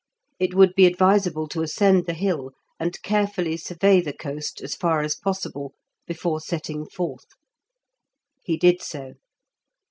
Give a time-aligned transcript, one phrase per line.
[0.39, 5.03] It would be advisable to ascend the hill, and carefully survey the coast as far
[5.03, 5.75] as possible
[6.07, 7.27] before setting forth.
[8.41, 9.13] He did so.